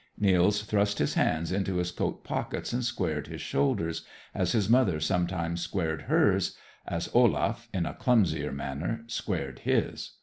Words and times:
Nils 0.17 0.63
thrust 0.63 0.97
his 0.97 1.13
hands 1.13 1.51
into 1.51 1.75
his 1.75 1.91
coat 1.91 2.23
pockets 2.23 2.73
and 2.73 2.83
squared 2.83 3.27
his 3.27 3.39
shoulders, 3.39 4.03
as 4.33 4.53
his 4.53 4.67
mother 4.67 4.99
sometimes 4.99 5.61
squared 5.61 6.01
hers, 6.09 6.57
as 6.87 7.11
Olaf, 7.13 7.67
in 7.71 7.85
a 7.85 7.93
clumsier 7.93 8.51
manner, 8.51 9.03
squared 9.05 9.59
his. 9.59 10.13